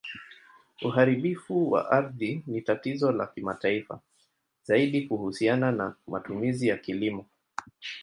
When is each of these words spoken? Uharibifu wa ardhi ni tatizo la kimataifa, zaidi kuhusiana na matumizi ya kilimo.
Uharibifu 0.81 1.71
wa 1.71 1.91
ardhi 1.91 2.43
ni 2.47 2.61
tatizo 2.61 3.11
la 3.11 3.27
kimataifa, 3.27 3.99
zaidi 4.63 5.01
kuhusiana 5.07 5.71
na 5.71 5.95
matumizi 6.07 6.67
ya 6.67 6.77
kilimo. 6.77 7.25